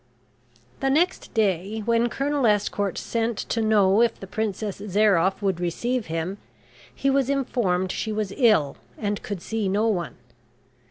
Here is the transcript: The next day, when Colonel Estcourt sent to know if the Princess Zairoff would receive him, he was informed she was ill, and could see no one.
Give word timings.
The 0.79 0.89
next 0.89 1.31
day, 1.35 1.81
when 1.81 2.09
Colonel 2.09 2.47
Estcourt 2.47 2.97
sent 2.97 3.37
to 3.37 3.61
know 3.61 4.01
if 4.01 4.19
the 4.19 4.25
Princess 4.25 4.77
Zairoff 4.81 5.43
would 5.43 5.59
receive 5.59 6.07
him, 6.07 6.39
he 6.91 7.11
was 7.11 7.29
informed 7.29 7.91
she 7.91 8.11
was 8.11 8.33
ill, 8.35 8.77
and 8.97 9.21
could 9.21 9.43
see 9.43 9.69
no 9.69 9.87
one. 9.87 10.15